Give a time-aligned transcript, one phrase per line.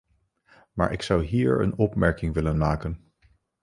[0.73, 3.11] Maar ik zou hier een opmerking willen maken.